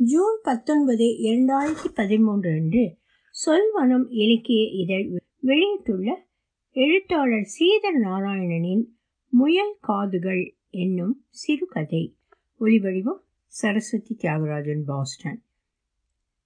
June 0.00 0.36
பத்தொன்பது 0.42 1.06
இரண்டாயிரத்தி 1.20 1.88
பதிமூன்று 1.94 2.50
அன்று 2.50 2.84
சொல்வனம் 3.34 4.04
இலக்கிய 4.08 4.60
இதழ் 4.72 5.04
வெளியிட்டுள்ள 5.40 6.28
எழுத்தாளர் 6.76 7.48
சீதர் 7.54 7.98
நாராயணனின் 8.02 8.84
முயல் 9.32 9.74
காதுகள் 9.80 10.56
என்னும் 10.70 11.24
சிறுகதை. 11.28 12.16
ஒலிவடிவம் 12.60 13.20
சரஸ்வதி 13.46 14.14
தியாகராஜன் 14.14 14.84
பாஸ்டன். 14.84 15.42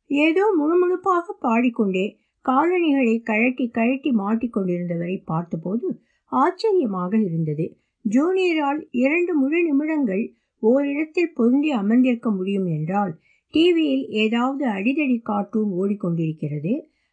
ஏதோ 0.06 0.46
முணுமுணுப்பாக 0.58 1.36
பாடிக்கொண்டே 1.40 2.06
காலணிகளை 2.40 3.20
கழட்டி 3.20 3.68
கழட்டி 3.68 4.10
மாட்டிக்கொண்டிருந்தவரை 4.10 5.22
பார்த்தபோது 5.24 6.02
ஆச்சரியமாக 6.32 7.16
இருந்தது. 7.18 7.76
ஜூனியரால் 8.04 8.88
இரண்டு 8.90 9.34
முழு 9.34 9.60
நிமிடங்கள் 9.62 10.24
ஓரிடத்தில் 10.62 11.32
பொருந்தி 11.34 11.70
அமர்ந்திருக்க 11.72 12.30
முடியும் 12.30 12.66
என்றால் 12.66 13.14
டிவியில் 13.54 14.04
ஏதாவது 14.24 14.64
அடிதடி 14.76 15.16
கார்ட்டூன் 15.22 15.70
ஓடிக்கொண்டிருக்கிறது 15.80 16.72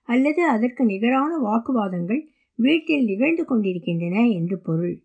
அல்லது 0.09 0.41
அதற்கு 0.49 0.83
நிகரான 0.85 1.31
வாக்குவாதங்கள் 1.47 2.21
வீட்டில் 2.59 3.05
நிகழ்ந்து 3.05 3.43
கொண்டிருக்கின்றன 3.45 4.17
என்று 4.37 4.57
பொருள். 4.59 4.95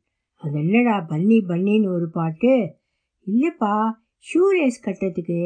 அதென்னடா 0.42 0.96
பன்னி 1.10 1.38
பன்னின்னு 1.50 1.88
ஒரு 1.96 2.08
பாட்டு? 2.10 2.52
இல்லைப்பா 3.26 3.74
ஷூ 4.26 4.42
ரேஸ் 4.56 4.84
கட்டுறதுக்கு 4.84 5.38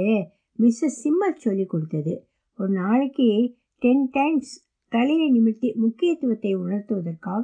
மிஸ்ஸஸ் 0.59 0.99
சிம்மர் 1.03 1.43
சொல்லி 1.45 1.65
கொடுத்தது. 1.67 2.15
ஒரு 2.59 2.73
நாளைக்கு 2.73 3.29
டென் 3.83 4.07
டைம்ஸ் 4.13 4.53
தலையை 4.93 5.27
நிமித்தி 5.37 5.69
முக்கியத்துவத்தை 5.75 6.53
உணர்த்துவதற்காக 6.63 7.43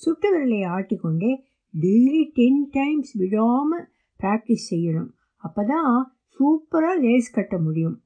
சுட்டு 0.00 0.28
விரலை 0.32 0.60
ஆட்டிக்கொண்டே 0.76 1.30
டெய்லி 1.74 2.22
டென் 2.38 2.62
டைம்ஸ் 2.70 3.12
விடாமல் 3.20 3.86
ப்ராக்டிஸ் 4.20 4.68
செய்யணும். 4.70 5.10
அப்போ 5.42 5.62
தான் 5.64 5.96
சூப்பராக 6.38 7.00
லேஸ் 7.00 7.30
கட்ட 7.30 7.58
முடியும். 7.58 8.02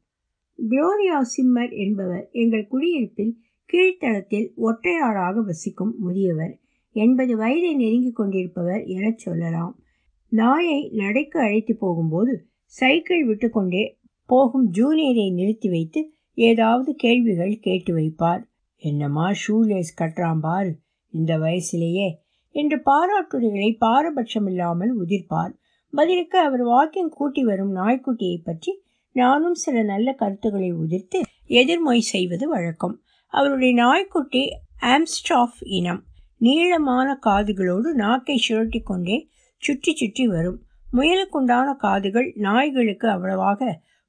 குளோரியா 0.69 1.21
சிம்மர் 1.37 1.77
என்பவர் 1.77 2.29
எங்கள் 2.33 2.67
குடியிருப்பில் 2.67 3.39
கீழ்த்தளத்தில் 3.73 4.53
ஒற்றையாளாக 4.57 5.45
வசிக்கும் 5.45 5.95
முதியவர். 5.99 6.59
எண்பது 6.93 7.37
வயதை 7.37 7.75
நெருங்கி 7.75 8.13
கொண்டிருப்பவர் 8.13 8.85
எனச் 8.85 9.19
சொல்லலாம். 9.19 9.83
நாயை 10.29 10.91
நடைக்கு 10.93 11.41
அழைத்து 11.41 11.77
போகும்போது 11.77 12.47
சைக்கிள் 12.65 13.27
விட்டுக்கொண்டே 13.27 13.99
போகும் 14.27 14.73
ஜூனியரை 14.73 15.33
நிறுத்தி 15.33 15.69
வைத்து 15.69 16.13
ஏதாவது 16.35 16.95
கேள்விகள் 16.95 17.59
கேட்டு 17.61 17.97
வைப்பார். 17.97 18.45
என்னம்மா 18.77 19.31
ஷூ 19.31 19.61
லேஸ் 19.61 20.03
கட்டுறான் 20.03 20.75
இந்த 21.09 21.39
வயசிலேயே 21.39 22.15
என்று 22.51 22.77
பாராட்டுரைகளை 22.77 23.77
பாரபட்சமில்லாமல் 23.81 24.95
உதிர்ப்பார். 25.07 25.61
பதிலுக்கு 25.95 26.39
அவர் 26.39 26.65
வாக்கிங் 26.67 27.11
கூட்டி 27.11 27.43
வரும் 27.45 27.73
நாய்க்குட்டியை 27.77 28.39
பற்றி 28.45 28.73
நானும் 29.17 29.55
சில 29.55 29.83
நல்ல 29.83 30.13
கருத்துக்களை 30.13 30.71
உதிர்த்து 30.75 31.19
எதிர்மொய் 31.51 32.09
செய்வது 32.13 32.49
வழக்கம். 32.49 32.95
அவருடைய 33.33 33.73
நாய்க்குட்டி 33.75 34.43
ஆம்ஸ்டாஃப் 34.87 35.61
இனம். 35.79 36.01
நீளமான 36.41 37.09
காதுகளோடு 37.27 37.89
நாக்கை 37.95 38.37
சுழட்டி 38.49 38.81
கொண்டே 38.83 39.19
சுற்றி 39.63 39.93
சுற்றி 39.95 40.25
வரும். 40.27 40.59
முயலுக்குண்டான 40.93 41.69
காதுகள் 41.77 42.29
நாய்களுக்கு 42.37 43.07
அவ்வளவாக 43.09 43.61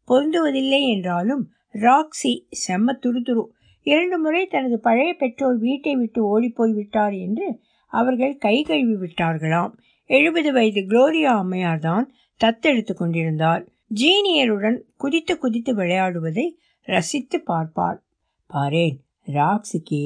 பொருந்துவதில்லை 0.08 0.81
என்றாலும் 0.94 1.44
ராக்ஸி 1.81 2.34
செம்ம 2.64 2.95
துருதுரு. 3.04 3.44
இரண்டு 3.86 4.17
முறை 4.17 4.42
தனது 4.45 4.80
பழைய 4.80 5.11
பெற்றோர் 5.14 5.58
வீட்டை 5.58 5.94
விட்டு 5.95 6.20
ஓடிப்போய் 6.26 6.73
விட்டார் 6.73 7.16
என்று 7.26 7.48
அவர்கள் 7.94 8.36
கை 8.38 8.56
கழுவி 8.64 8.95
விட்டார்களாம் 8.95 9.73
எழுபது 10.14 10.50
வயது 10.53 10.81
குளோரியா 10.81 11.31
அம்மையார் 11.42 11.80
தான் 11.80 12.06
தத்தெடுத்து 12.42 12.94
கொண்டிருந்தார். 12.94 13.64
ஜீனியருடன் 14.02 14.78
குதித்து 14.97 15.33
குதித்து 15.38 15.72
விளையாடுவதை 15.75 16.45
ரசித்து 16.88 17.38
பார்ப்பார். 17.42 18.00
பாரேன் 18.50 18.97
ராக்ஸுக்கே 19.28 20.03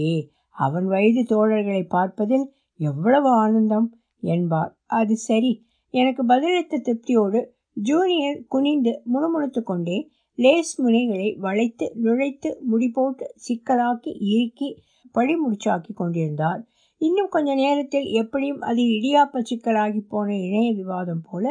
அவன் 0.55 0.85
வயது 0.85 1.21
தோழர்களை 1.23 1.83
பார்ப்பதில் 1.87 2.45
எவ்வளவு 2.79 3.29
ஆனந்தம் 3.43 3.87
என்பார். 4.23 4.71
அது 4.99 5.15
சரி 5.15 5.51
எனக்கு 5.93 6.21
பதிலளித்த 6.25 6.81
திருப்தியோடு 6.87 7.39
ஜூனியர் 7.73 8.39
குனிந்து 8.47 8.93
முணுமுணுத்து 9.13 9.61
கொண்டே 9.63 9.97
லேஸ் 10.37 10.73
முனைகளை 10.81 11.29
வளைத்து 11.37 11.85
நுழைத்து 12.03 12.49
முடிபோட்டு 12.71 13.25
சிக்கலாக்கி 13.45 14.11
இறுக்கி 14.31 14.69
பழிமுடிச்சாக்கி 15.15 15.91
கொண்டிருந்தார். 15.93 16.61
இன்னும் 17.01 17.29
கொஞ்ச 17.29 17.49
நேரத்தில் 17.55 18.07
எப்படியும் 18.11 18.61
அது 18.61 18.81
இடியாப்ப 18.95 19.41
சிக்கலாகி 19.49 20.01
போன 20.07 20.27
இணைய 20.37 20.69
விவாதம் 20.73 21.23
போல 21.29 21.45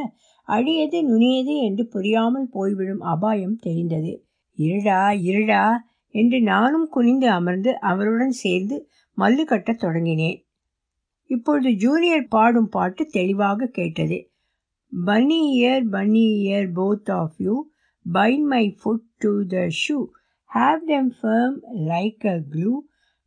அழியது 0.49 0.99
நுனியது 1.03 1.55
என்று 1.63 1.85
புரியாமல் 1.87 2.49
போய்விடும் 2.49 3.03
அபாயம் 3.07 3.57
தெரிந்தது. 3.57 4.13
இருடா 4.59 5.01
இருடா 5.29 5.65
என்று 6.15 6.39
நானும் 6.43 6.89
குனிந்து 6.89 7.29
அமர்ந்து 7.31 7.71
அவருடன் 7.81 8.35
சேர்ந்து 8.43 8.77
மல்லு 9.19 9.45
கட்டத் 9.45 9.83
தொடங்கினேன். 9.83 10.39
இப்பொழுது 11.31 11.71
ஜூனியர் 11.75 12.27
பாடும் 12.29 12.69
பாட்டு 12.69 13.03
தெளிவாக 13.07 13.71
கேட்டது. 13.73 14.19
Bunny 14.93 15.39
ear 15.55 15.87
bunny 15.91 16.25
ear 16.43 16.69
both 16.75 17.11
of 17.13 17.39
you 17.39 17.55
bind 18.07 18.45
my 18.45 18.65
foot 18.81 19.07
to 19.19 19.33
the 19.47 19.65
shoe 19.83 19.97
have 20.51 20.83
them 20.87 21.11
firm 21.21 21.57
like 21.89 22.27
a 22.27 22.37
glue 22.51 22.75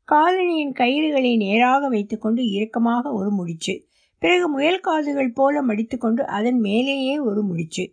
காலனியின் 0.09 0.73
கயிறுகளை 0.79 1.37
நேராக 1.37 1.89
வைத்துக்கொண்டு 1.89 2.51
இறுக்கமாக 2.51 3.11
ஒரு 3.13 3.31
முடிச்சு 3.31 3.73
பிறகு 4.21 4.49
முயல் 4.49 4.79
காதுகள் 4.79 5.31
போல 5.31 5.61
மடித்துக்கொண்டு 5.63 6.25
அதன் 6.27 6.59
மேலேயே 6.59 7.19
ஒரு 7.19 7.41
முடிச்சு. 7.43 7.83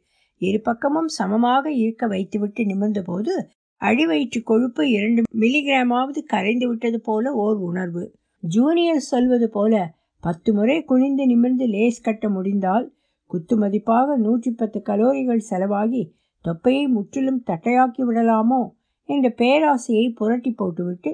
இரு 0.41 0.60
பக்கமும் 0.60 1.09
சமமாக 1.09 1.65
இருக்க 1.72 2.06
வைத்துவிட்டு 2.06 2.62
நிமிர்ந்தபோது 2.65 3.32
அடிவயிற்று 3.81 4.43
கொழுப்பு 4.43 4.91
இரண்டு 4.91 5.22
மில்லிகிராமாவது 5.38 6.19
கரைந்து 6.26 6.66
விட்டது 6.69 7.00
போல 7.00 7.32
ஓர் 7.34 7.56
உணர்வு. 7.56 8.05
ஜூனியர் 8.43 9.03
சொல்வது 9.03 9.49
போல 9.49 9.75
பத்து 10.22 10.55
முறை 10.55 10.84
குனிந்து 10.84 11.26
நிமிர்ந்து 11.26 11.66
லேஸ் 11.66 12.00
கட்ட 12.00 12.28
முடிந்தால் 12.28 12.87
குத்து 13.31 13.55
மதிப்பாக 13.59 14.16
நூற்றி 14.16 14.50
பத்து 14.50 14.82
கலோரிகள் 14.82 15.47
செலவாகி 15.50 16.03
தொப்பையை 16.44 16.84
முற்றிலும் 16.88 17.43
தட்டையாக்கி 17.47 18.03
விடலாமோ? 18.09 18.60
என்ற 19.09 19.28
பேராசையை 19.38 20.06
புரட்டி 20.15 20.50
போட்டுவிட்டு 20.50 21.10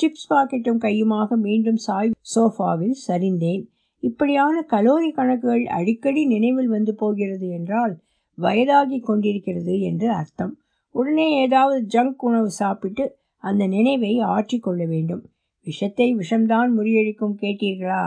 சிப்ஸ் 0.00 0.28
பாக்கெட்டும் 0.30 0.80
கையுமாக 0.80 1.36
மீண்டும் 1.36 1.76
சாய் 1.76 2.10
சோஃபாவில் 2.34 2.96
சரிந்தேன். 3.08 3.62
இப்படியான 4.02 4.64
கலோரி 4.70 5.10
கணக்குகள் 5.10 5.64
அடிக்கடி 5.64 6.26
நினைவில் 6.26 6.68
வந்து 6.68 6.94
போகிறது 6.94 7.48
என்றால் 7.48 7.94
வயதாகி 8.38 8.98
கொண்டிருக்கிறது 9.00 9.80
என்று 9.80 10.08
அர்த்தம். 10.10 10.52
உடனே 10.94 11.28
ஏதாவது 11.40 11.86
ஜங்க் 11.94 12.22
உணவு 12.28 12.50
சாப்பிட்டு 12.50 13.04
அந்த 13.44 13.66
நினைவை 13.66 14.12
ஆற்றிக்கொள்ள 14.18 14.82
வேண்டும். 14.86 15.22
விஷத்தை 15.66 16.14
விஷம்தான் 16.16 16.70
முறியடிக்கும் 16.78 17.36
கேட்டீர்களா? 17.40 18.04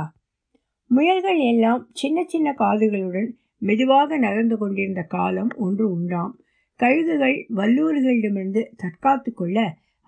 முயல்கள் 0.92 1.40
எல்லாம் 1.40 1.82
சின்ன 1.94 2.24
சின்ன 2.24 2.56
காதுகளுடன் 2.60 3.30
மெதுவாக 3.58 4.18
நகர்ந்து 4.18 4.58
கொண்டிருந்த 4.58 5.02
காலம் 5.02 5.52
ஒன்று 5.58 5.86
உண்டாம். 5.92 6.34
கழுகுகள் 6.80 7.38
வல்லூர்களிடமிருந்து 7.56 8.62
தற்காத்து 8.76 9.32
கொள்ள 9.34 9.58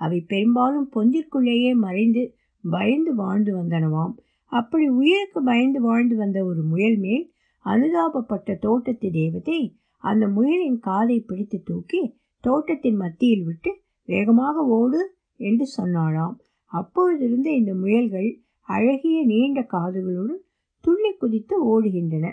அவை 0.04 0.20
பெரும்பாலும் 0.32 0.90
பொந்திற்குள்ளேயே 0.96 1.72
மறைந்து 1.86 2.24
பயந்து 2.64 3.12
வாழ்ந்து 3.16 3.52
வந்தனவாம். 3.58 4.14
அப்படி 4.52 4.86
உயிருக்கு 5.00 5.40
பயந்து 5.44 5.80
வாழ்ந்து 5.82 6.16
வந்த 6.16 6.40
ஒரு 6.46 6.62
முயல் 6.64 6.98
மேல் 6.98 7.26
அனுதாபப்பட்ட 7.66 8.56
தோட்டத்து 8.60 9.08
தேவதை 9.12 9.60
அந்த 10.04 10.26
முயலின் 10.28 10.80
காதை 10.80 11.18
பிடித்து 11.20 11.58
தூக்கி 11.64 12.02
தோட்டத்தின் 12.44 13.00
மத்தியில் 13.04 13.44
விட்டு 13.44 13.72
வேகமாக 14.10 14.64
ஓடு 14.80 15.02
என்று 15.40 15.66
சொன்னாளாம். 15.78 16.36
அப்பொழுதிருந்து 16.72 17.50
இந்த 17.60 17.74
முயல்கள் 17.74 18.30
அழகிய 18.68 19.18
நீண்ட 19.26 19.60
காதுகளுடன் 19.74 20.42
துள்ளி 20.84 21.12
குதித்து 21.14 21.56
ஓடுகின்றன. 21.72 22.28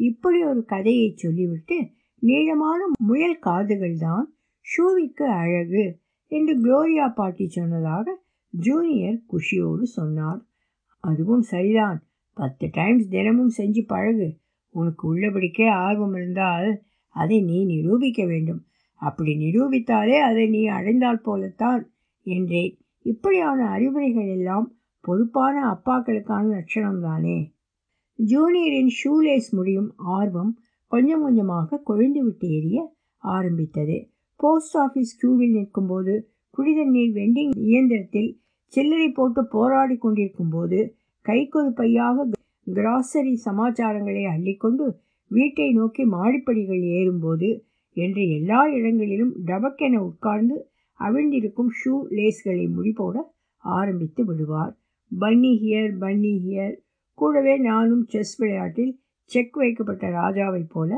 இப்படி 0.00 0.38
ஒரு 0.44 0.62
கதையை 0.64 1.08
சொல்லிவிட்டு 1.16 1.76
நீளமான 2.22 2.80
முயல் 3.06 3.38
காதுகள் 3.38 3.96
தான் 3.98 4.24
ஷூவிக்கு 4.66 5.26
அழகு 5.42 5.84
என்று 6.34 6.54
குளோரியா 6.60 7.12
பாட்டி 7.14 7.48
சொன்னதாக 7.48 8.22
ஜூனியர் 8.50 9.20
குஷியோடு 9.32 9.82
சொன்னார். 9.82 10.40
அதுவும் 11.00 11.42
சரிதான். 11.42 11.98
பத்து 12.34 12.68
டைம்ஸ் 12.72 13.08
தினமும் 13.08 13.52
செஞ்சு 13.58 13.82
பழகு. 13.86 14.28
உனக்கு 14.68 15.16
உள்ளபடிக்கே 15.16 15.70
ஆர்வம் 15.70 16.14
இருந்தால் 16.14 16.82
அதை 17.08 17.42
நீ 17.42 17.64
நிரூபிக்க 17.64 18.26
வேண்டும். 18.26 18.62
அப்படி 18.94 19.32
நிரூபித்தாலே 19.34 20.18
அதை 20.20 20.48
நீ 20.48 20.66
அடைந்தால் 20.66 21.20
போலத்தான் 21.20 21.82
என்றேன். 22.22 22.78
இப்படியான 23.02 23.68
அறிவுரைகள் 23.68 24.28
எல்லாம் 24.28 24.66
பொறுப்பான 25.00 25.56
அப்பாக்களுக்கான 25.72 26.46
லட்சணம்தானே. 26.56 27.38
ஜூனியரின் 28.26 28.92
ஷூலேஸ் 29.02 29.48
முடியும் 29.50 29.94
ஆர்வம் 29.96 30.52
கொஞ்சம் 30.86 31.22
கொஞ்சமாக 31.22 31.82
கொழுந்து 31.86 32.18
விட்டு 32.18 32.48
எரிய 32.50 32.94
ஆரம்பித்தது. 33.16 33.98
போஸ்ட் 34.40 34.76
ஆஃபீஸ் 34.76 35.12
கியூவில் 35.20 35.50
நிற்கும்போது 35.50 36.14
குடிதண்ணீர் 36.58 37.12
வெண்டிங் 37.12 37.52
இயந்திரத்தில் 37.56 38.30
சில்லறை 38.72 39.08
போட்டு 39.10 39.46
போராடி 39.46 39.96
கொண்டிருக்கும் 39.96 40.48
போது 40.48 40.96
கைக்கொரு 41.24 41.70
பையாக 41.70 42.26
கிராசரி 42.66 43.34
சமாச்சாரங்களை 43.44 44.24
அள்ளிக்கொண்டு 44.24 44.86
வீட்டை 45.30 45.72
நோக்கி 45.72 46.04
மாடிப்படிகள் 46.04 46.82
ஏறும்போது 46.90 47.48
என்று 47.96 48.30
எல்லா 48.30 48.66
இடங்களிலும் 48.66 49.32
டபக்கென 49.46 49.96
உட்கார்ந்து 49.96 50.56
அவிழ்ந்திருக்கும் 51.00 51.70
ஷூ 51.78 51.92
லேஸ்களை 52.10 52.66
முடிபோட 52.76 53.16
ஆரம்பித்து 53.58 54.24
விடுவார். 54.24 54.72
பன்னி 55.20 55.52
ஹியர் 55.62 55.92
பன்னி 56.00 56.32
ஹியர் 56.44 56.74
கூடவே 57.18 57.56
நானும் 57.58 58.04
செஸ் 58.06 58.34
விளையாட்டில் 58.36 59.00
செக் 59.30 59.56
வைக்கப்பட்ட 59.56 60.06
ராஜாவைப் 60.10 60.70
போல 60.70 60.90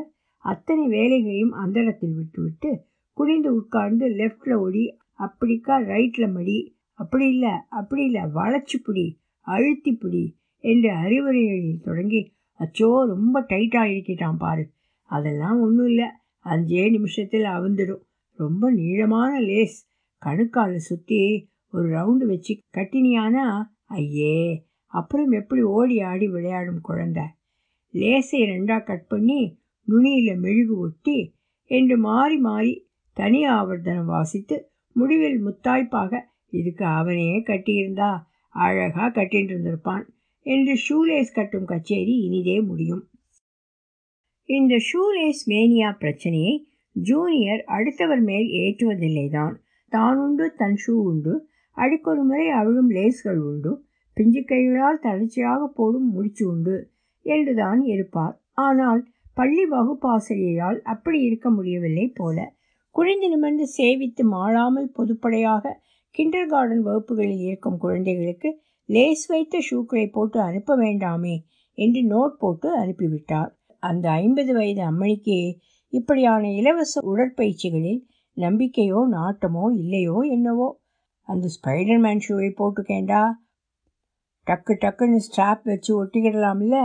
அத்தனை 0.45 0.87
வேலைகளையும் 0.89 1.53
அந்தரத்தில் 1.53 2.15
விட்டுவிட்டு 2.15 2.71
குனிந்து 3.17 3.55
உட்கார்ந்து 3.55 4.09
லெஃப்டில் 4.09 4.59
ஒடி 4.59 4.99
அப்படிக்கா 5.19 5.85
ரைட்டில் 5.85 6.33
மடி 6.33 6.77
அப்படி 6.93 7.29
இல்லை 7.29 7.51
அப்படி 7.69 8.05
இல்லை 8.05 8.23
வளைச்சி 8.23 8.79
பிடி 8.85 9.21
அழுத்தி 9.41 9.93
பிடி 9.93 10.37
என்று 10.59 10.91
அறிவுரைகளில் 10.91 11.81
தொடங்கி 11.81 12.33
அச்சோ 12.61 13.07
ரொம்ப 13.07 13.41
டைட்டாக 13.41 13.91
இருக்கிட்டான் 13.91 14.37
பாரு 14.37 14.71
அதெல்லாம் 15.03 15.61
ஒன்றும் 15.61 15.87
இல்லை 15.87 16.09
அஞ்சே 16.45 16.91
நிமிஷத்தில் 16.91 17.43
அவுந்துடும் 17.43 18.03
ரொம்ப 18.33 18.71
நீளமான 18.71 19.41
லேஸ் 19.41 19.89
கணுக்கால 20.27 20.75
சுற்றி 20.75 21.49
ஒரு 21.71 21.89
ரவுண்டு 21.89 22.27
வச்சு 22.27 22.59
கட்டினியானா 22.77 23.63
ஐயே 23.89 24.61
அப்புறம் 24.87 25.31
எப்படி 25.31 25.63
ஓடி 25.63 26.01
ஆடி 26.01 26.29
விளையாடும் 26.29 26.81
குழந்தை? 26.81 27.23
லேசை 27.91 28.43
ரெண்டாக 28.43 28.85
கட் 28.85 29.07
பண்ணி 29.07 29.59
நுனியில் 29.85 30.39
மெழுகு 30.39 30.79
ஒட்டி 30.79 31.35
என்று 31.65 31.99
மாறி 31.99 32.37
மாறி 32.39 32.86
தனி 33.17 33.41
ஆவர்த்தனம் 33.49 34.11
வாசித்து 34.15 34.57
முடிவில் 34.97 35.39
முத்தாய்ப்பாக 35.47 36.21
இதுக்கு 36.51 36.85
அவனையே 36.85 37.39
கட்டியிருந்தா? 37.47 38.11
அழகாக 38.55 39.09
கட்டிட்டு 39.17 39.53
இருந்திருப்பான் 39.53 40.05
என்று 40.47 40.75
ஷூலேஸ் 40.77 41.33
கட்டும் 41.33 41.65
கச்சேரி 41.65 42.15
இனிதே 42.19 42.57
முடியும். 42.61 43.03
இந்த 44.49 44.75
ஷூலேஸ் 44.89 45.43
மேனியா 45.47 45.89
பிரச்சனையை 45.99 46.55
ஜூனியர் 46.97 47.63
அடுத்தவர் 47.65 48.23
மேல் 48.23 48.49
ஏற்றுவதில்லை 48.63 49.27
தான் 49.31 49.55
தான் 49.93 50.19
உண்டு 50.19 50.55
தன் 50.55 50.79
ஷூ 50.87 50.95
உண்டு. 51.11 51.35
அடிக்கொரு 51.77 52.23
முறை 52.23 52.47
அவிழும் 52.51 52.91
லேஸ்கள் 52.91 53.41
உண்டு. 53.41 53.73
பிஞ்சு 54.17 54.45
கைகளால் 54.45 55.03
தளர்ச்சியாக 55.03 55.63
போடும் 55.75 56.09
முடிச்சு 56.11 56.45
உண்டு 56.49 56.77
என்றுதான் 57.27 57.81
இருப்பார். 57.85 58.37
ஆனால் 58.59 59.01
பள்ளி 59.35 59.65
வகுப்பாசிரியையால் 59.71 60.79
அப்படி 60.83 61.19
இருக்க 61.21 61.51
முடியவில்லை 61.51 62.07
போல. 62.15 62.39
குழிந்து 62.97 63.29
நிமிர்ந்து 63.29 63.65
சேவித்து 63.77 64.23
மாளாமல் 64.31 64.93
பொதுப்படையாக 64.99 65.73
கிண்டர் 66.15 66.47
கார்டன் 66.47 66.83
வகுப்புகளில் 66.83 67.43
இருக்கும் 67.47 67.79
குழந்தைகளுக்கு 67.79 68.51
லேஸ் 68.89 69.25
வைத்த 69.27 69.59
ஷூக்களை 69.71 70.05
போட்டு 70.11 70.39
அனுப்ப 70.41 70.77
வேண்டாமே 70.77 71.35
என்று 71.79 72.01
நோட் 72.13 72.35
போட்டு 72.39 72.69
அனுப்பிவிட்டார். 72.81 73.51
அந்த 73.83 74.07
ஐம்பது 74.23 74.53
வயது 74.55 74.83
அம்மணிக்கு 74.83 75.39
இப்படியான 75.93 76.53
இலவச 76.53 76.95
உடற்பயிற்சிகளில் 77.13 78.01
நம்பிக்கையோ 78.37 79.01
நாட்டமோ 79.11 79.65
இல்லையோ 79.75 80.19
என்னவோ? 80.31 80.69
அந்த 81.29 81.47
ஸ்பைடர்மேன் 81.57 82.23
ஷூவை 82.27 82.51
போட்டுக்கேண்டா 82.61 83.23
டக்கு 84.47 84.75
டக்குன்னு 84.83 85.21
ஸ்ட்ராப் 85.27 85.65
வச்சு 85.65 85.93
ஒட்டிக்கிடலாம்ல. 86.01 86.79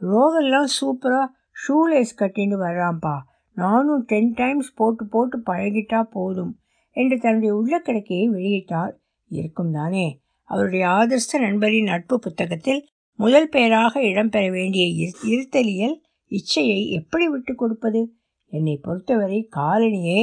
ரோகெல்லாம் 0.00 0.70
சூப்பராக 0.78 1.28
ஷூலேஸ் 1.62 2.18
கட்டின்னு 2.18 2.56
வர்றான்ப்பா. 2.64 3.16
நானும் 3.56 4.04
டென் 4.04 4.32
டைம்ஸ் 4.32 4.74
போட்டு 4.74 5.04
போட்டு 5.06 5.36
பழகிட்டா 5.46 6.02
போதும் 6.02 6.52
என்று 6.96 7.16
தன்னுடைய 7.18 7.52
உள்ளக்கிடக்கையை 7.54 8.26
வெளியிட்டார் 8.30 8.94
இருக்கும் 9.30 9.72
தானே. 9.72 10.06
அவருடைய 10.44 10.84
ஆதர்ஸ்த 10.86 11.38
நண்பரின் 11.40 11.84
நட்பு 11.84 12.18
புத்தகத்தில் 12.18 12.82
முதல் 13.18 13.48
பெயராக 13.48 14.00
இடம்பெற 14.00 14.50
வேண்டிய 14.50 14.84
இருத்தலியல் 15.24 15.96
இச்சையை 16.30 16.80
எப்படி 16.90 17.28
விட்டு 17.28 17.54
கொடுப்பது? 17.54 18.12
என்னை 18.52 18.76
பொறுத்தவரை 18.76 19.48
காலனியே 19.56 20.20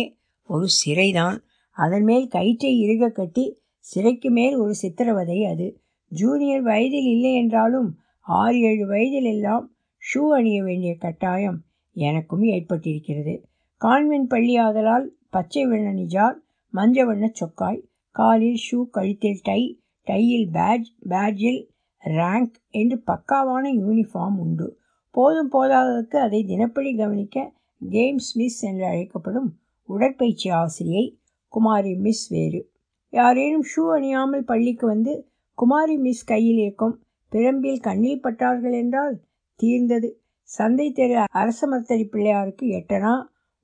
ஒரு 0.50 0.68
சிறைதான். 0.80 1.38
அதன் 1.78 2.04
மேல் 2.04 2.28
கயிற்றை 2.28 2.72
இறுக 2.80 3.10
கட்டி 3.10 3.46
சிறைக்கு 3.80 4.30
மேல் 4.32 4.56
ஒரு 4.56 4.74
சித்திரவதை 4.82 5.40
அது. 5.46 5.68
ஜூனியர் 6.12 6.62
வயதில் 6.62 7.06
இல்லை 7.06 7.34
என்றாலும் 7.34 7.90
ஆறு 8.22 8.58
ஏழு 8.60 8.86
வயதில் 8.88 9.26
எல்லாம் 9.26 9.66
ஷூ 10.04 10.22
அணிய 10.30 10.64
வேண்டிய 10.64 10.96
கட்டாயம். 10.96 11.60
எனக்கும் 11.96 12.44
ஏற்பட்டிருக்கிறது. 12.44 13.44
கான்வென்ட் 13.82 14.30
பள்ளியாதலால் 14.30 15.08
பச்சை 15.30 15.66
வண்ண 15.66 15.92
நிஜார் 15.92 16.42
மஞ்ச 16.74 17.06
வண்ண 17.06 17.32
சொக்காய் 17.34 17.84
காலில் 18.12 18.60
ஷூ 18.66 18.90
கழுத்தில் 18.90 19.40
டை 19.44 19.80
டையில் 20.04 20.48
பேட்ஜ் 20.52 20.96
பேட்ஜில் 21.10 21.62
ரேங்க் 22.04 22.56
என்று 22.70 23.04
பக்காவான 23.08 23.66
யூனிஃபார்ம் 23.82 24.38
உண்டு. 24.38 24.80
போதும் 25.12 25.52
போதாததற்கு 25.52 26.18
அதை 26.18 26.46
தினப்படி 26.48 26.98
கவனிக்க 26.98 27.54
கேம்ஸ் 27.90 28.32
மிஸ் 28.34 28.66
என்று 28.66 28.86
அழைக்கப்படும் 28.86 29.50
உடற்பயிற்சி 29.90 30.50
ஆசிரியை 30.50 31.20
குமாரி 31.48 31.96
மிஸ் 31.96 32.28
வேறு. 32.28 32.72
யாரேனும் 33.10 33.66
ஷூ 33.76 33.82
அணியாமல் 33.96 34.42
பள்ளிக்கு 34.42 34.88
வந்து 34.88 35.14
குமாரி 35.58 35.98
மிஸ் 35.98 36.24
கையில் 36.24 36.58
இருக்கும் 36.58 36.96
பிரம்பில் 37.32 37.80
கண்ணில் 37.80 38.24
பட்டார்கள் 38.24 38.74
என்றால் 38.74 39.16
தீர்ந்தது. 39.56 40.23
சந்தை 40.44 40.92
தெரு 40.92 41.16
அரசமர்த்தடி 41.34 42.06
பிள்ளையாருக்கு 42.12 42.66
எட்டனா? 42.80 43.14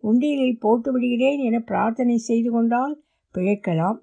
உண்டியலில் 0.04 0.60
போட்டு 0.60 0.92
விடுகிறேன் 0.92 1.40
என 1.40 1.60
பிரார்த்தனை 1.60 2.18
செய்து 2.18 2.52
கொண்டால் 2.52 3.04
பிழைக்கலாம். 3.36 3.98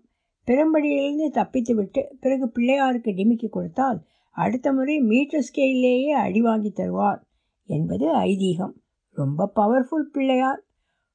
பெரும்படியிலிருந்து 0.49 1.27
தப்பித்துவிட்டு 1.39 2.03
பிறகு 2.21 2.47
பிள்ளையாருக்கு 2.47 3.11
டிமிக்கி 3.13 3.49
கொடுத்தால் 3.49 4.05
அடுத்த 4.31 4.73
முறை 4.73 5.01
மீட்டர் 5.01 5.47
ஸ்கேலிலேயே 5.49 6.09
அடி 6.09 6.41
வாங்கி 6.41 6.73
தருவார் 6.77 7.21
என்பது 7.67 8.15
ஐதீகம். 8.17 8.75
ரொம்ப 9.11 9.53
பவர்ஃபுல் 9.57 10.09
பிள்ளையார். 10.13 10.61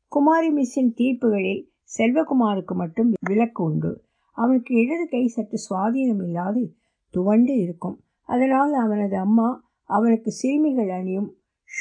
குமாரி 0.07 0.49
மிஸ்ஸின் 0.51 0.93
தீர்ப்புகளில் 0.95 1.63
செல்வகுமாருக்கு 1.97 2.73
மட்டும் 2.73 3.11
விலக்கு 3.29 3.63
உண்டு. 3.63 4.03
அவனுக்கு 4.31 4.75
இடது 4.75 5.07
கை 5.09 5.27
சற்று 5.27 5.57
சுவாதீனம் 5.67 6.23
இல்லாது 6.23 6.75
துவண்டு 7.09 7.53
இருக்கும். 7.57 7.97
அதனால் 8.23 8.73
அவனது 8.73 9.17
அம்மா 9.17 9.69
அவனுக்கு 9.85 10.31
சிறுமிகள் 10.31 10.89
அணியும் 10.89 11.29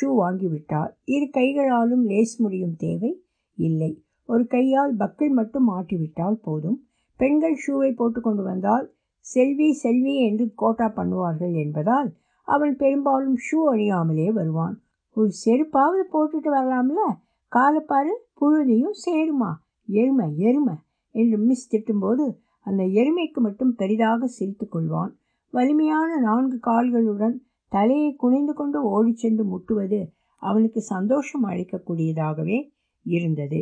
ஷூ 0.00 0.08
வாங்கிவிட்டார். 0.18 0.90
இரு 1.04 1.30
கைகளாலும் 1.30 2.04
லேஸ் 2.04 2.40
முடியும் 2.40 2.76
தேவை 2.76 3.24
இல்லை. 3.56 4.02
ஒரு 4.24 4.46
கையால் 4.46 4.96
பக்கிள் 4.96 5.28
மட்டும் 5.28 5.68
மாட்டிவிட்டால் 5.70 6.40
போதும். 6.42 6.84
பெண்கள் 7.16 7.60
ஷூவை 7.66 7.94
போட்டுக்கொண்டு 7.94 8.42
வந்தால் 8.42 8.92
செல்வி 9.18 9.72
செல்வி 9.72 10.14
என்று 10.26 10.52
கோட்டா 10.54 10.92
பண்ணுவார்கள் 10.96 11.54
என்பதால் 11.54 12.12
அவன் 12.42 12.76
பெரும்பாலும் 12.76 13.36
ஷூ 13.36 13.58
அணியாமலே 13.72 14.32
வருவான். 14.32 14.80
ஒரு 15.12 15.30
செருப்பாவது 15.44 16.04
போட்டுட்டு 16.12 16.50
வரலாம்ல? 16.50 17.02
காலப்பாரு 17.52 18.12
புழுதியும் 18.40 18.96
சேருமா? 19.06 19.50
எருமை 19.86 20.36
எருமை 20.36 20.74
என்று 21.10 21.38
மிஸ் 21.38 21.76
திட்டும்போது 21.76 22.26
அந்த 22.60 22.82
எருமைக்கு 22.82 23.40
மட்டும் 23.40 23.74
பெரிதாக 23.74 24.26
சிரித்து 24.26 24.68
கொள்வான். 24.72 25.12
வலிமையான 25.50 26.20
நான்கு 26.20 26.58
கால்களுடன் 26.60 27.36
தலையை 27.72 28.14
குனிந்து 28.14 28.52
கொண்டு 28.52 28.78
ஓடிச் 28.90 29.16
சென்று 29.16 29.44
முட்டுவது 29.44 30.00
அவனுக்கு 30.42 30.80
சந்தோஷம் 30.80 31.44
அளிக்கக்கூடியதாகவே 31.44 32.58
இருந்தது. 33.06 33.60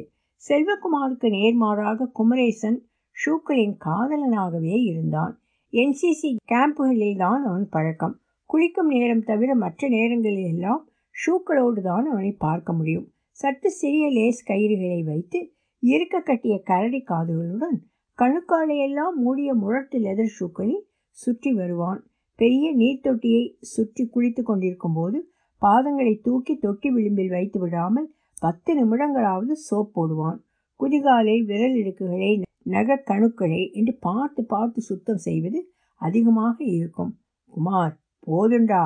செல்வகுமாருக்கு 0.49 1.29
நேர்மாறாக 1.29 2.11
குமரேசன் 2.13 2.79
ஷூக்களின் 3.17 3.77
காதலனாகவே 3.85 4.77
இருந்தான். 4.83 5.41
என்சிசி 5.73 6.37
கேம்புகளில் 6.53 7.17
தான் 7.17 7.43
அவன் 7.45 7.69
பழக்கம். 7.69 8.21
குளிக்கும் 8.47 8.87
நேரம் 8.87 9.25
தவிர 9.25 9.55
மற்ற 9.55 9.89
நேரங்களில் 9.89 10.49
எல்லாம் 10.55 10.83
ஷூக்களோடு 11.27 11.81
தான் 11.81 12.07
அவனை 12.11 12.33
பார்க்க 12.33 12.73
முடியும். 12.73 13.07
சற்று 13.31 13.71
சிறிய 13.71 14.09
லேஸ் 14.09 14.41
கயிறுகளை 14.49 15.05
வைத்து 15.05 15.41
இருக்க 15.83 16.21
கட்டிய 16.21 16.55
கரடி 16.65 17.01
காதுகளுடன் 17.01 17.77
கணுக்காலையெல்லாம் 18.19 19.17
மூடிய 19.25 19.55
முரட்டு 19.55 19.99
லெதர் 19.99 20.35
ஷூக்களில் 20.39 20.85
சுற்றி 21.11 21.53
வருவான். 21.53 22.01
பெரிய 22.39 22.67
நீர்த்தொட்டியை 22.77 23.45
சுற்றி 23.73 24.05
குளித்து 24.15 24.43
கொண்டிருக்கும் 24.43 24.93
போது 24.93 25.19
பாதங்களை 25.63 26.13
தூக்கி 26.23 26.55
தொட்டி 26.59 26.89
விளிம்பில் 26.91 27.29
வைத்து 27.29 27.59
விடாமல் 27.61 28.09
பத்து 28.41 28.71
நிமிடங்களாவது 28.75 29.55
சோப் 29.69 29.95
போடுவான். 29.95 30.39
குதிகாலை 30.81 31.37
விரல் 31.45 31.77
இடுக்குகளை 31.81 32.31
நகக்கணுக்களை 32.71 33.63
என்று 33.73 33.93
பார்த்து 34.01 34.41
பார்த்து 34.45 34.81
சுத்தம் 34.81 35.23
செய்வது 35.27 35.61
அதிகமாக 36.01 36.57
இருக்கும். 36.65 37.13
குமார் 37.53 37.95
போதுண்டா. 38.27 38.83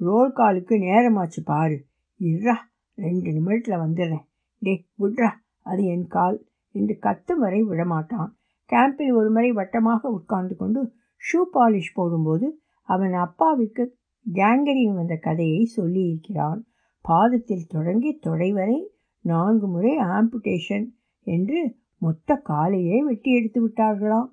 ரோல் 0.00 0.32
காலுக்கு 0.32 0.74
நேரமாச்சு 0.78 1.40
பாரு. 1.44 1.76
இருறா 2.20 2.56
ரெண்டு 2.98 3.28
நிமிடத்தில் 3.32 3.82
வந்துடுறேன். 3.84 4.24
டே 4.62 4.74
விட்றா 5.02 5.30
அது 5.62 5.82
என் 5.84 6.06
கால் 6.06 6.38
என்று 6.74 6.94
கத்தும் 7.06 7.42
வரை 7.44 7.60
விடமாட்டான். 7.64 8.30
கேம்பில் 8.70 9.12
ஒரு 9.12 9.28
முறை 9.30 9.50
வட்டமாக 9.52 10.10
உட்கார்ந்து 10.10 10.56
கொண்டு 10.56 10.80
ஷூ 11.22 11.40
பாலிஷ் 11.54 11.94
போடும்போது 11.94 12.46
அவன் 12.88 13.12
அப்பாவிற்கு 13.12 13.84
கேங்கரின் 14.26 14.94
வந்த 14.94 15.14
கதையை 15.16 15.62
சொல்லியிருக்கிறான். 15.76 16.60
பாதத்தில் 17.04 17.68
தொடங்கி 17.68 18.10
தொடை 18.18 18.52
வரை 18.52 18.78
நான்கு 19.24 19.66
முறை 19.68 19.92
ஆம்புடேஷன் 20.08 20.86
என்று 21.26 21.60
மொத்த 22.02 22.42
காலையே 22.48 22.98
வெட்டி 22.98 23.30
எடுத்து 23.32 23.60
விட்டார்களாம். 23.66 24.28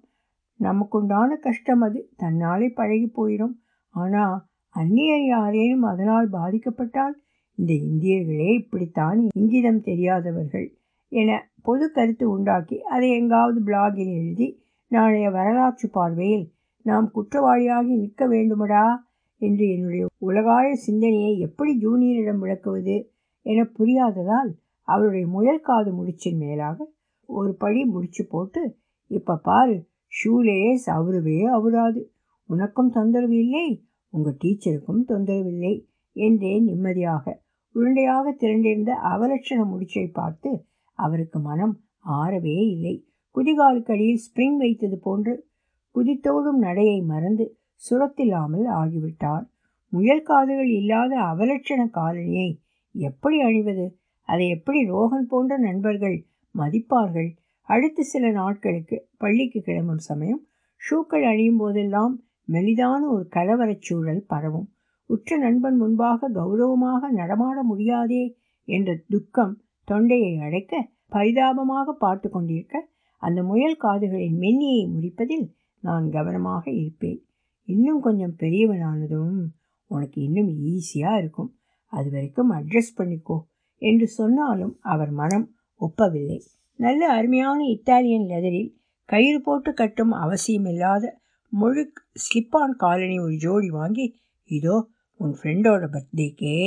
நமக்குண்டான 0.59 1.29
கஷ்டம் 1.39 1.81
அது. 1.81 2.00
தன்னாலே 2.24 2.67
பழகி 2.74 3.07
போயிடும். 3.15 3.55
ஆனால் 3.95 4.35
அந்நியர் 4.75 5.25
யாரேனும் 5.25 5.83
அதனால் 5.83 6.27
பாதிக்கப்பட்டால் 6.29 7.15
இந்த 7.57 7.71
இந்தியர்களே 7.89 8.50
இப்படித்தான் 8.53 9.19
இங்கிதம் 9.35 9.81
தெரியாதவர்கள் 9.81 10.67
என 11.12 11.29
பொது 11.62 11.85
கருத்து 11.91 12.25
உண்டாக்கி 12.29 12.77
அதை 12.85 13.09
எங்காவது 13.09 13.59
பிளாகில் 13.63 14.12
எழுதி 14.15 14.47
நாளைய 14.91 15.27
வரலாற்று 15.29 15.88
பார்வையில் 15.89 16.45
நாம் 16.86 17.08
குற்றவாளியாகி 17.15 17.94
நிற்க 17.96 18.24
வேண்டுமடா? 18.27 18.86
என்று 19.42 19.65
என்னுடைய 19.70 20.04
உலகாய 20.18 20.68
சிந்தனையை 20.75 21.39
எப்படி 21.39 21.72
ஜூனியரிடம் 21.77 22.38
விளக்குவது 22.38 22.96
என 23.46 23.63
புரியாததால் 23.77 24.51
அவருடைய 24.88 25.27
முயல் 25.27 25.62
காது 25.62 25.92
முடிச்சின் 25.92 26.38
மேலாக 26.38 26.77
ஒரு 27.30 27.51
படி 27.56 27.82
முடிச்சு 27.86 28.24
போட்டு 28.25 28.62
இப்போ 29.12 29.36
பாரு 29.38 29.75
ஷூலேஸ் 30.13 30.86
அவருவே 30.98 31.39
அவராது. 31.58 32.01
உனக்கும் 32.50 32.92
தொந்தரவு 32.92 33.36
இல்லை 33.38 33.68
உங்கள் 34.13 34.38
டீச்சருக்கும் 34.44 35.01
தொந்தரவு 35.06 35.50
இல்லை 35.50 35.74
என்றேன் 36.15 36.63
நிம்மதியாக 36.63 37.25
உருண்டையாக 37.75 38.25
திரண்டிருந்த 38.39 38.92
அவலட்சண 39.12 39.60
முடிச்சை 39.72 40.06
பார்த்து 40.12 40.51
அவருக்கு 41.00 41.39
மனம் 41.39 41.75
ஆறவே 42.15 42.58
இல்லை. 42.68 42.96
குதிகாலுக்கடியில் 43.36 44.24
ஸ்ப்ரிங் 44.25 44.58
வைத்தது 44.58 45.00
போன்று 45.00 45.34
குதித்தோடும் 45.95 46.59
நடையை 46.59 47.01
மறந்து 47.01 47.45
சுரத்தில்லாமல் 47.83 48.65
ஆகிவிட்டார். 48.81 49.45
முயல் 49.93 50.21
காதுகள் 50.21 50.69
இல்லாத 50.69 51.13
அவலட்சண 51.21 51.81
காலனியை 51.93 52.49
எப்படி 52.95 53.37
அணிவது? 53.41 53.85
அதை 54.29 54.45
எப்படி 54.49 54.79
ரோகன் 54.89 55.27
போன்ற 55.27 55.57
நண்பர்கள் 55.57 56.17
மதிப்பார்கள்? 56.55 57.29
அடுத்த 57.69 58.03
சில 58.03 58.31
நாட்களுக்கு 58.31 58.97
பள்ளிக்கு 59.17 59.61
கிளம்பும் 59.61 60.03
சமயம் 60.09 60.41
ஷூக்கள் 60.81 61.25
அணியும் 61.25 61.57
போதெல்லாம் 61.57 62.13
மெலிதான 62.51 63.01
ஒரு 63.07 63.25
கலவரச் 63.33 63.85
சூழல் 63.87 64.23
பரவும். 64.27 64.67
உற்ற 65.09 65.37
நண்பன் 65.37 65.77
முன்பாக 65.77 66.29
கௌரவமாக 66.29 67.09
நடமாட 67.09 67.57
முடியாதே 67.63 68.23
என்ற 68.67 68.89
துக்கம் 69.09 69.53
தொண்டையை 69.87 70.33
அடைக்க 70.37 70.73
பரிதாபமாக 71.07 71.93
பார்த்து 71.93 72.29
கொண்டிருக்க 72.29 72.75
அந்த 73.23 73.39
முயல் 73.43 73.77
காதுகளின் 73.83 74.37
மென்னியை 74.39 74.81
முறிப்பதில் 74.93 75.45
நான் 75.88 76.06
கவனமாக 76.10 76.63
இருப்பேன். 76.72 77.20
இன்னும் 77.68 78.01
கொஞ்சம் 78.01 78.36
பெரியவனானதும் 78.39 79.38
உனக்கு 79.92 80.18
இன்னும் 80.22 80.51
ஈஸியாக 80.72 81.20
இருக்கும். 81.20 81.51
அது 81.94 82.10
வரைக்கும் 82.12 82.51
அட்ரஸ் 82.51 82.98
பண்ணிக்கோ 82.98 83.38
என்று 83.82 84.08
சொன்னாலும் 84.08 84.74
அவர் 84.84 85.12
மனம் 85.12 85.48
ஒப்பவில்லை. 85.82 86.39
நல்ல 86.80 87.01
அருமையான 87.10 87.60
இத்தாலியன் 87.65 88.30
லெதரில் 88.30 88.72
கயிறு 89.10 89.39
போட்டு 89.42 89.72
கட்டும் 89.74 90.13
அவசியமில்லாத 90.24 91.04
முழு 91.51 91.84
ஸ்லிப்பான் 92.24 92.75
காலனி 92.77 93.18
ஒரு 93.20 93.36
ஜோடி 93.36 93.70
வாங்கி 93.70 94.06
இதோ 94.50 94.75
உன் 95.20 95.36
ஃப்ரெண்டோட 95.39 95.84
பர்த்டேக்கே 95.94 96.58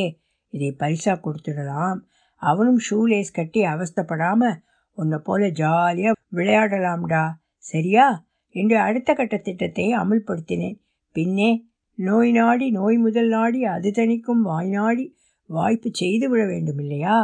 இதை 0.52 0.70
பரிசாக 0.82 1.18
கொடுத்துடலாம். 1.24 1.98
அவனும் 2.42 2.80
ஷூலேஸ் 2.88 3.30
கட்டி 3.32 3.60
அவஸ்தப்படாமல் 3.64 4.56
உன்னை 4.98 5.18
போல 5.18 5.48
ஜாலியாக 5.60 6.18
விளையாடலாம்டா. 6.32 7.24
சரியா? 7.64 8.06
என்று 8.54 8.76
அடுத்த 8.78 9.14
கட்ட 9.14 9.36
திட்டத்தை 9.38 9.86
அமுல்படுத்தினேன். 9.94 10.78
பின்னே 11.16 11.50
நோய் 11.98 12.32
நாடி 12.32 12.66
நோய் 12.70 12.96
முதல் 12.96 13.28
நாடி 13.28 13.60
அது 13.64 13.88
தணிக்கும் 13.90 14.42
வாய் 14.42 14.68
நாடி 14.68 15.06
வாய்ப்பு 15.50 15.88
செய்து 15.92 16.26
விட 16.28 16.42
வேண்டும் 16.46 16.78
இல்லையா 16.78 17.18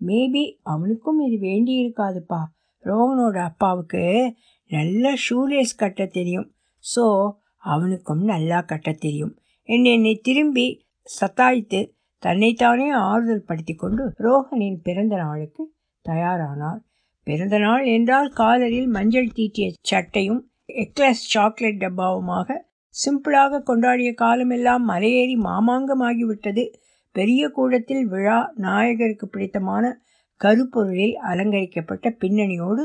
மேபி 0.00 0.44
அவனுக்கும் 0.62 1.18
இது 1.20 1.38
வேண்டி 1.38 1.72
இருக்காதுப்பா. 1.82 2.40
ரோகனோட 2.84 3.36
அப்பாவுக்கு 3.40 4.02
நல்ல 4.70 5.12
ஷூலேஸ் 5.24 5.74
கட்ட 5.76 6.06
தெரியும். 6.06 6.48
ஸோ 6.84 7.04
அவனுக்கும் 7.64 8.22
நல்லா 8.24 8.60
கட்ட 8.60 8.90
தெரியும். 8.92 9.32
என்னை 9.68 9.90
என்னை 9.92 10.14
திரும்பி 10.22 10.66
சத்தாய்த்து 11.20 11.80
தன்னைத்தானே 12.22 12.86
ஆறுதல் 12.90 13.46
படுத்தி 13.46 13.74
கொண்டு 13.74 14.04
ரோஹனின் 14.18 14.78
பிறந்த 14.82 15.14
நாளுக்கு 15.16 15.62
தயாரானார். 16.04 16.80
பிறந்த 17.26 17.56
நாள் 17.58 17.84
என்றால் 17.86 18.30
காதலில் 18.32 18.88
மஞ்சள் 18.88 19.32
தீட்டிய 19.32 19.66
சட்டையும் 19.80 20.40
எக்லஸ் 20.74 21.24
சாக்லேட் 21.32 21.80
டப்பாவுமாக 21.80 22.58
சிம்பிளாக 22.94 23.62
கொண்டாடிய 23.66 24.10
காலமெல்லாம் 24.14 24.84
மலையேறி 24.88 25.36
மாமாங்கமாகிவிட்டது. 25.44 26.64
பெரிய 27.14 27.42
கூடத்தில் 27.48 28.04
விழா 28.06 28.38
நாயகருக்கு 28.56 29.26
பிடித்தமான 29.26 29.84
கருப்பொருளில் 30.40 31.16
அலங்கரிக்கப்பட்ட 31.30 32.16
பின்னணியோடு 32.20 32.84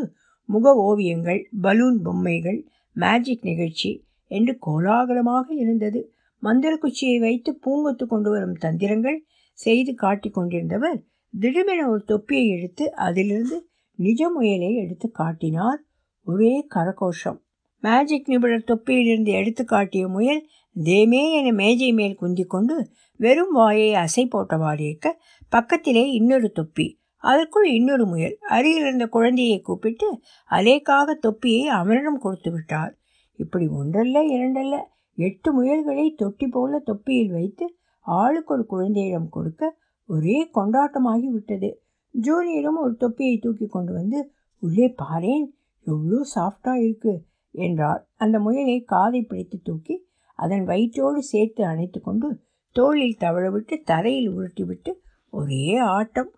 முக 0.50 0.74
ஓவியங்கள் 0.86 1.42
பலூன் 1.62 2.00
பொம்மைகள் 2.02 2.60
மேஜிக் 2.96 3.44
நிகழ்ச்சி 3.44 3.92
என்று 4.32 4.54
கோலாகலமாக 4.60 5.48
இருந்தது. 5.54 6.02
மந்திரக்குச்சியை 6.44 7.18
வைத்து 7.20 7.52
பூங்கொத்து 7.66 8.06
கொண்டு 8.06 8.30
வரும் 8.30 8.58
தந்திரங்கள் 8.58 9.20
செய்து 9.58 9.92
காட்டி 9.96 10.30
கொண்டிருந்தவர் 10.30 11.00
திடீரென 11.34 11.88
ஒரு 11.90 12.04
தொப்பியை 12.04 12.46
எடுத்து 12.50 12.86
அதிலிருந்து 12.98 13.58
நிஜ 13.96 14.30
முயலை 14.30 14.76
எடுத்து 14.76 15.12
காட்டினார். 15.12 15.84
ஒரே 16.24 16.68
கரகோஷம். 16.76 17.44
மேஜிக் 17.82 18.30
நிபுணர் 18.30 18.64
தொப்பியிலிருந்து 18.68 19.28
எடுத்து 19.28 19.66
காட்டிய 19.66 20.08
முயல் 20.08 20.48
தேமே 20.84 21.32
என 21.32 21.52
மேஜை 21.52 21.94
மேல் 21.94 22.18
குந்திக்கொண்டு 22.22 22.74
வெறும் 23.18 23.52
வாயை 23.52 23.94
அசை 23.94 24.28
போட்டவாறு 24.28 24.88
இருக்க 24.88 25.22
பக்கத்திலே 25.50 26.12
இன்னொரு 26.12 26.52
தொப்பி. 26.52 27.00
அதற்குள் 27.18 27.70
இன்னொரு 27.70 28.06
முயல் 28.06 28.38
அருகில் 28.50 28.82
இருந்த 28.82 29.08
குழந்தையை 29.08 29.62
கூப்பிட்டு 29.62 30.20
அலேக்காக 30.50 31.14
தொப்பியை 31.20 31.68
அவனிடம் 31.68 32.20
கொடுத்து 32.20 32.52
விட்டார். 32.52 32.98
இப்படி 33.36 33.68
ஒன்றல்ல 33.68 34.24
இரண்டல்ல. 34.24 34.84
எட்டு 35.16 35.54
முயல்களை 35.54 36.16
தொட்டி 36.16 36.48
போல 36.48 36.80
தொப்பியில் 36.80 37.32
வைத்து 37.32 37.76
ஆளுக்கு 38.02 38.54
ஒரு 38.54 38.66
குழந்தையிடம் 38.66 39.30
கொடுக்க 39.30 39.78
ஒரே 40.06 40.50
கொண்டாட்டமாகி 40.54 41.28
விட்டது. 41.28 41.85
ஜூனியரும் 42.22 42.82
ஒரு 42.82 42.96
தொப்பியை 42.96 43.38
தூக்கி 43.38 43.68
கொண்டு 43.68 43.94
வந்து 43.94 44.32
உள்ளே 44.60 44.96
பாரேன் 44.98 45.46
எவ்வளோ 45.86 46.20
சாஃப்டாக 46.36 46.84
இருக்கு 46.84 47.26
என்றார். 47.52 48.10
அந்த 48.16 48.40
முயலை 48.40 48.84
காதை 48.84 49.22
பிடித்து 49.22 49.60
தூக்கி 49.64 49.96
அதன் 50.36 50.68
வயிற்றோடு 50.68 51.18
சேர்த்து 51.18 51.66
அணைத்து 51.66 52.02
கொண்டு 52.02 52.44
தோளில் 52.76 53.18
தவழவிட்டு 53.20 53.84
தரையில் 53.84 54.30
உருட்டிவிட்டு 54.32 54.92
ஒரே 55.30 55.78
ஆட்டம். 55.78 56.32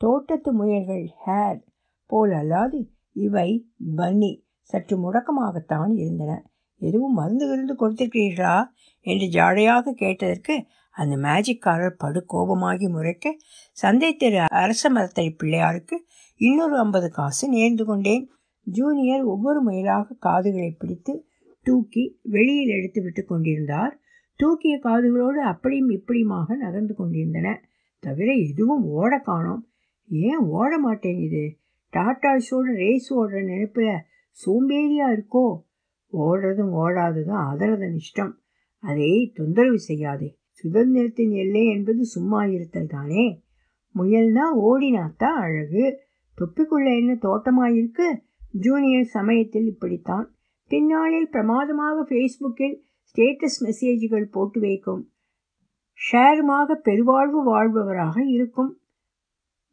தோட்டத்து 0.00 0.52
முயல்கள் 0.52 1.06
ஹேர் 1.26 1.60
போல் 2.06 2.30
அல்லாது 2.30 2.80
இவை 3.12 3.50
பன்னி. 3.96 4.32
சற்று 4.60 4.96
முடக்கமாகத்தான் 4.96 5.92
இருந்தன. 5.94 6.32
எதுவும் 6.80 7.12
மருந்து 7.12 7.48
விருந்து 7.48 7.74
கொடுத்திருக்கிறீர்களா? 7.74 8.64
என்று 9.06 9.26
ஜாடையாக 9.26 9.92
கேட்டதற்கு 9.92 10.54
அந்த 10.96 11.16
மேஜிக்காரர் 11.16 11.98
படு 11.98 12.24
கோபமாகி 12.32 12.88
முறைக்க 12.88 13.36
சந்தை 13.72 14.16
தெரு 14.16 14.44
அரச 14.48 14.92
மரத்தடி 14.92 15.36
பிள்ளையாருக்கு 15.42 15.96
இன்னொரு 16.36 16.78
ஐம்பது 16.78 17.10
காசு 17.10 17.44
நேர்ந்து 17.54 17.84
கொண்டேன். 17.84 18.30
ஜூனியர் 18.62 19.22
ஒவ்வொரு 19.22 19.58
முயலாக 19.64 20.06
காதுகளை 20.18 20.70
பிடித்து 20.70 21.26
தூக்கி 21.62 22.18
வெளியில் 22.22 22.68
எடுத்து 22.68 23.02
விட்டு 23.02 23.24
கொண்டிருந்தார். 23.24 23.98
தூக்கிய 24.36 24.80
காதுகளோடு 24.82 25.42
அப்படியும் 25.44 25.90
இப்படியுமாக 25.90 26.56
நகர்ந்து 26.56 26.94
கொண்டிருந்தன. 26.94 27.62
தவிர 27.98 28.32
எதுவும் 28.32 28.84
ஓட 28.84 29.18
காணோம். 29.18 29.68
ஏன் 30.08 30.38
ஓட 30.38 30.78
மாட்டேங்குது 30.78 31.44
டாட்டாஸோட 31.92 32.74
ரேஸ் 32.74 33.14
ஓடுற 33.14 33.44
நினைப்பில் 33.44 34.02
சோம்பேறியாக 34.46 35.14
இருக்கோ? 35.14 35.46
ஓடுறதும் 36.12 36.74
ஓடாததும் 36.84 37.40
அதரதன் 37.52 37.96
இஷ்டம். 37.96 38.32
அதை 38.78 39.32
தொந்தரவு 39.34 39.78
செய்யாதே. 39.78 40.36
சுதந்திரத்தின் 40.62 41.30
எல்லை 41.30 41.66
என்பது 41.66 42.04
சும்மா 42.04 42.44
இருத்தல் 42.44 42.86
தானே? 42.86 43.42
முயல்னா 43.98 44.46
ஓடினாத்தான் 44.64 45.36
அழகு. 45.40 46.00
தொப்பிக்குள்ள 46.38 46.96
என்ன 46.96 47.14
தோட்டமாயிருக்கு? 47.14 48.20
ஜூனியர் 48.52 49.04
சமயத்தில் 49.04 49.66
இப்படித்தான். 49.66 50.34
பின்னாளில் 50.68 51.30
பிரமாதமாக 51.30 52.06
ஃபேஸ்புக்கில் 52.08 52.76
ஸ்டேட்டஸ் 53.00 53.64
மெசேஜ்கள் 53.64 54.24
போட்டு 54.24 54.60
வைக்கும். 54.60 55.10
ஷேருமாக 56.12 56.74
பெருவாழ்வு 56.74 57.44
வாழ்பவராக 57.44 58.24
இருக்கும். 58.26 58.78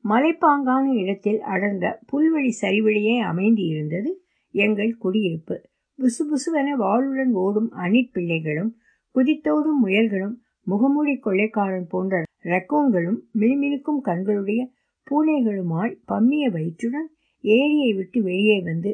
மலைப்பாங்கான 0.03 0.93
இடத்தில் 0.93 1.41
அடர்ந்த 1.41 1.99
புல்வெளி 2.11 2.51
சரிவழியே 2.61 3.19
அமைந்து 3.19 3.65
இருந்தது 3.65 4.23
எங்கள் 4.51 4.97
குடியிருப்பு. 4.97 5.69
புசு 5.97 6.21
புசுவென 6.23 6.75
வாளுடன் 6.79 7.31
ஓடும் 7.31 7.71
அணிற்பிள்ளைகளும் 7.71 8.71
குதித்தோடும் 9.15 9.79
முயல்களும் 9.83 10.35
முகமூடி 10.67 11.13
கொள்ளைக்காரன் 11.17 11.87
போன்ற 11.87 12.21
ரக்கோங்களும் 12.43 13.19
மினுமினுக்கும் 13.39 14.01
கண்களுடைய 14.03 14.61
பூனைகளுமாய் 15.07 15.93
பம்மிய 16.05 16.45
வயிற்றுடன் 16.49 17.09
ஏரியை 17.43 17.91
விட்டு 17.93 18.19
வெளியே 18.23 18.57
வந்து 18.61 18.91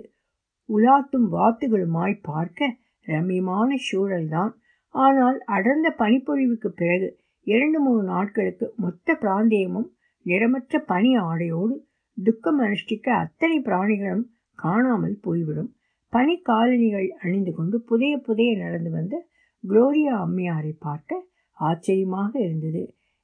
உலாத்தும் 0.69 1.27
வாத்துகளுமாய் 1.31 2.15
பார்க்க 2.21 2.77
ரம்யமான 3.07 3.69
சூழல்தான். 3.87 4.51
ஆனால் 4.95 5.37
அடர்ந்த 5.45 5.87
பனிப்பொழிவுக்கு 5.97 6.69
பிறகு 6.75 7.07
இரண்டு 7.47 7.79
மூணு 7.79 8.01
நாட்களுக்கு 8.03 8.65
மொத்த 8.75 9.17
பிராந்தியமும் 9.21 9.87
நிறமற்ற 10.25 10.79
பனி 10.85 11.11
ஆடையோடு 11.17 11.75
துக்கம் 12.17 12.59
அனுஷ்டிக்க 12.59 13.07
அத்தனை 13.23 13.57
பிராணிகளும் 13.59 14.25
காணாமல் 14.59 15.17
போய்விடும். 15.21 15.69
பனி 16.13 16.35
காலணிகள் 16.41 17.09
அணிந்து 17.19 17.51
கொண்டு 17.53 17.77
புதைய 17.81 18.13
புதைய 18.17 18.51
நடந்து 18.57 18.91
வந்த 18.91 19.15
குளோரியா 19.63 20.13
அம்மையாரை 20.25 20.73
பார்க்க 20.79 21.27
ஆச்சரியமாக 21.59 22.31
இருந்தது. 22.39 22.83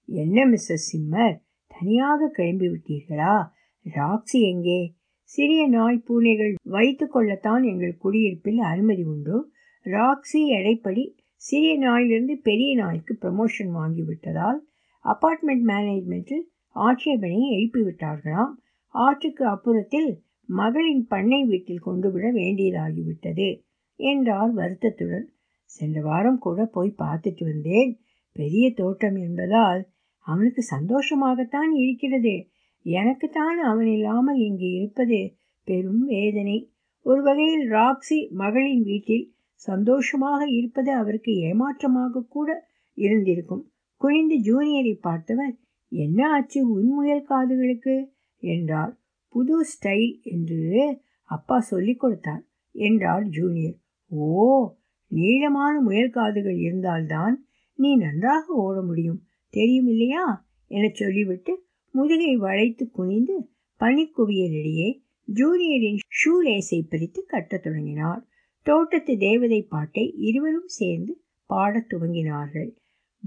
என்ன 0.09 0.37
மிஸ்ஸஸ் 0.45 0.87
சிம்மர்? 0.91 1.35
தனியாக 1.71 2.29
கிளம்பி 2.29 2.67
விட்டீர்களா? 2.67 3.35
ராக்ஸி 3.85 4.39
எங்கே? 4.51 4.79
சிறிய 5.23 5.67
நாய் 5.67 6.03
பூனைகள் 6.07 6.53
வைத்து 6.69 7.07
கொள்ளத்தான் 7.07 7.63
எங்கள் 7.63 7.95
குடியிருப்பில் 7.97 8.57
அனுமதி 8.57 9.03
உண்டு. 9.03 9.37
ராக்ஸி 9.85 10.41
எடைப்படி 10.57 11.03
சிறிய 11.41 11.77
நாயிலிருந்து 11.77 12.35
பெரிய 12.37 12.75
நாய்க்கு 12.75 13.13
ப்ரமோஷன் 13.21 13.71
வாங்கிவிட்டதால் 13.75 14.59
அப்பார்ட்மெண்ட் 15.05 15.65
மேனேஜ்மெண்ட்டில் 15.71 16.45
ஆட்சேபனையை 16.75 17.49
எழுப்பிவிட்டார்களாம் 17.57 18.53
ஆற்றுக்கு 18.95 19.43
அப்புறத்தில் 19.45 20.09
மகளின் 20.49 21.03
பண்ணை 21.07 21.39
வீட்டில் 21.43 21.85
கொண்டு 21.87 22.11
விட 22.11 22.25
வேண்டியதாகிவிட்டது 22.31 23.47
என்றார் 23.99 24.51
வருத்தத்துடன். 24.53 25.27
சென்ற 25.63 26.01
வாரம் 26.01 26.37
கூட 26.37 26.65
போய் 26.65 26.99
பார்த்துட்டு 27.03 27.43
வந்தேன். 27.43 27.91
பெரிய 28.35 28.73
தோட்டம் 28.73 29.15
என்பதால் 29.15 29.81
அவனுக்கு 30.19 30.61
சந்தோஷமாகத்தான் 30.75 31.71
இருக்கிறது. 31.75 32.35
எனக்குத்தான் 32.81 33.59
அவன் 33.59 33.87
இல்லாமல் 33.87 34.37
இங்கு 34.37 34.71
இருப்பது 34.71 35.19
பெரும் 35.63 36.05
வேதனை. 36.05 36.73
ஒரு 37.01 37.23
வகையில் 37.23 37.71
ராக்ஸி 37.71 38.29
மகளின் 38.31 38.83
வீட்டில் 38.83 39.25
சந்தோஷமாக 39.53 40.47
இருப்பது 40.49 40.91
அவருக்கு 40.91 41.31
ஏமாற்றமாக 41.33 42.25
கூட 42.27 42.49
இருந்திருக்கும். 42.93 43.63
குனிந்து 44.01 44.37
ஜூனியரை 44.39 44.93
பார்த்தவர் 44.99 45.53
என்ன 45.91 46.29
ஆச்சு 46.29 46.69
உன்முயல் 46.69 47.27
காதுகளுக்கு? 47.29 47.95
என்றார். 48.43 48.93
புது 49.27 49.55
ஸ்டைல் 49.63 50.21
என்று 50.23 50.59
அப்பா 51.29 51.59
சொல்லிக் 51.59 51.99
கொடுத்தார் 51.99 52.43
என்றார் 52.75 53.25
ஜூனியர். 53.27 53.77
ஓ 54.11 54.27
நீளமான 55.11 55.73
முயல் 55.81 56.09
காதுகள் 56.09 56.57
இருந்தால்தான் 56.57 57.35
நீ 57.75 57.95
நன்றாக 57.95 58.53
ஓட 58.53 58.81
முடியும். 58.81 59.23
தெரியும் 59.49 59.87
இல்லையா? 59.87 60.47
என 60.67 60.89
சொல்லிவிட்டு 60.93 61.65
முதுகை 61.91 62.37
வளைத்து 62.37 62.91
குனிந்து 62.91 63.49
பனிக்குவியலிடையே 63.79 65.01
ஜூனியரின் 65.33 65.99
ஷூ 66.23 66.33
லேஸை 66.45 66.87
பிரித்து 66.89 67.25
கட்டத் 67.25 67.63
தொடங்கினார். 67.63 68.27
தோட்டத்து 68.61 69.17
தேவதை 69.17 69.61
பாட்டை 69.61 70.13
இருவரும் 70.17 70.67
சேர்ந்து 70.67 71.23
பாடத் 71.45 71.93
துவங்கினார்கள். 71.93 72.75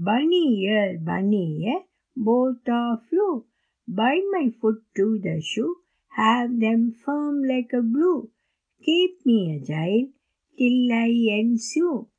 Bunny 0.05 0.45
ear 0.45 0.95
bunny 1.05 1.55
ear 1.59 1.87
both 2.25 2.71
of 2.71 3.07
you 3.11 3.47
bind 3.95 4.21
my 4.31 4.57
foot 4.61 4.77
to 4.93 5.23
the 5.23 5.31
shoe, 5.31 5.71
have 6.17 6.63
them 6.63 6.93
firm 7.05 7.35
like 7.43 7.75
a 7.75 7.81
glue, 7.93 8.29
keep 8.85 9.15
me 9.23 9.61
till 10.55 10.93
I 10.93 11.29
I 11.29 11.43
ensue. 11.43 12.09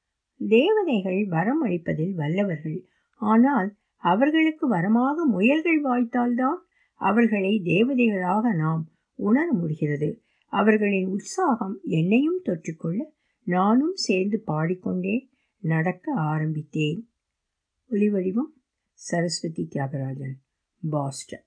தேவதைகள் 0.48 1.24
வரம் 1.24 1.64
அளிப்பதில் 1.64 2.14
வல்லவர்கள். 2.14 2.86
ஆனால் 3.14 3.76
அவர்களுக்கு 3.96 4.74
வரமாக 4.74 5.14
முயல்கள் 5.32 5.80
வாய்த்தால்தான் 5.84 6.60
அவர்களை 6.94 7.60
தேவதைகளாக 7.64 8.54
நாம் 8.54 8.88
உணர 9.14 9.52
முடிகிறது 9.52 10.22
அவர்களின் 10.52 11.06
உற்சாகம் 11.06 11.78
என்னையும் 11.82 12.42
தொற்றிக்கொள்ள 12.44 13.00
நானும் 13.42 13.94
சேர்ந்து 13.94 14.40
பாடிக்கொண்டே 14.40 15.28
நடக்க 15.58 16.12
ஆரம்பித்தேன். 16.14 17.10
ஒளிவடிவம் 17.90 18.52
சரஸ்வதி 18.92 19.68
தியாகராஜன் 19.70 20.36
பாஸ்டன். 20.90 21.44